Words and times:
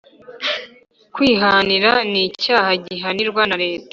Kwihanira 1.13 1.91
ni 2.11 2.21
icyaha 2.29 2.71
gihanirwa 2.85 3.41
na 3.49 3.55
leta 3.63 3.87